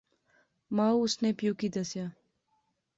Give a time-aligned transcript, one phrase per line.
[0.75, 2.05] مائو اس نے پیو کی دسیا